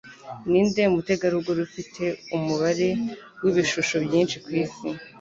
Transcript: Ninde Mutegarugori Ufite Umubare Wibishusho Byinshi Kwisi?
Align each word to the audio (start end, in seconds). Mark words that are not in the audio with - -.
Ninde 0.49 0.81
Mutegarugori 0.93 1.59
Ufite 1.67 2.03
Umubare 2.35 2.89
Wibishusho 3.41 3.95
Byinshi 4.05 4.35
Kwisi? 4.45 4.87